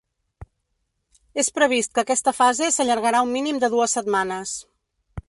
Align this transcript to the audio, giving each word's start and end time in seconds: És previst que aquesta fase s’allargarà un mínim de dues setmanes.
És 1.43 1.51
previst 1.59 1.93
que 1.97 2.03
aquesta 2.03 2.35
fase 2.39 2.71
s’allargarà 2.79 3.21
un 3.27 3.33
mínim 3.37 3.63
de 3.65 3.71
dues 3.75 3.97
setmanes. 3.99 4.57